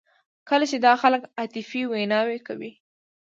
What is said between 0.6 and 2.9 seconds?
چې دا خلک عاطفي ویناوې کوي.